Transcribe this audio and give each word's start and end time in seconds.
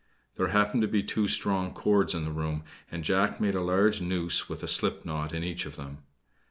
There 0.33 0.47
happened 0.47 0.81
to 0.81 0.87
be 0.87 1.03
two 1.03 1.27
strong 1.27 1.75
cords 1.75 2.15
in 2.15 2.25
the 2.25 2.31
room, 2.31 2.63
and 2.89 3.03
Jack 3.03 3.39
made 3.39 3.53
a 3.53 3.61
large 3.61 4.01
noose 4.01 4.49
with 4.49 4.63
a 4.63 4.67
slip 4.67 5.05
knot 5.05 5.31
in 5.31 5.43
each 5.43 5.67
of 5.67 5.75
them. 5.75 5.99